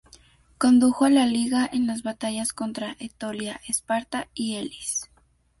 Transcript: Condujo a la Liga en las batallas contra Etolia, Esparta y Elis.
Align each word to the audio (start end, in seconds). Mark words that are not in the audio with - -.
Condujo 0.57 1.05
a 1.05 1.11
la 1.11 1.27
Liga 1.27 1.69
en 1.71 1.85
las 1.85 2.01
batallas 2.01 2.53
contra 2.53 2.95
Etolia, 2.99 3.61
Esparta 3.67 4.29
y 4.33 4.55
Elis. 4.55 5.07